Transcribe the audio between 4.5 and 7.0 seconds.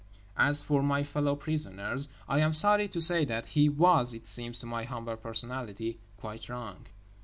to my humble personality—quite wrong.